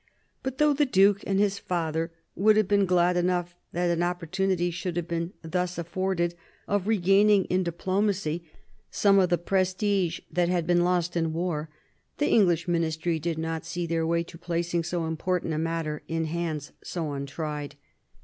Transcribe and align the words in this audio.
But 0.41 0.57
though 0.57 0.73
the 0.73 0.87
duke 0.87 1.23
and 1.27 1.39
his 1.39 1.59
father 1.59 2.11
would 2.33 2.57
have 2.57 2.67
been 2.67 2.87
glad 2.87 3.15
enough 3.15 3.55
that 3.71 3.91
an 3.91 4.01
opportunity 4.01 4.71
should 4.71 4.95
have 4.97 5.07
been 5.07 5.33
thus 5.43 5.75
56 5.75 5.75
MARIA 5.75 5.75
THERESA 5.75 5.75
chap, 5.75 5.85
hi 5.85 5.87
afforded 5.87 6.35
of 6.81 6.87
regaining 6.87 7.45
in 7.45 7.63
diplomacy 7.63 8.49
some 8.89 9.19
of 9.19 9.29
the 9.29 9.37
prestige 9.37 10.19
that 10.31 10.49
had 10.49 10.65
been 10.65 10.83
lost 10.83 11.15
in 11.15 11.33
war, 11.33 11.69
the 12.17 12.27
English 12.31 12.67
ministry 12.67 13.19
did 13.19 13.37
not 13.37 13.63
see 13.63 13.85
their 13.85 14.07
way 14.07 14.23
to 14.23 14.39
placing 14.39 14.83
so 14.83 15.05
important 15.05 15.53
a 15.53 15.59
matter 15.59 16.01
in 16.07 16.25
hands 16.25 16.71
so 16.83 17.11
untried. 17.13 17.75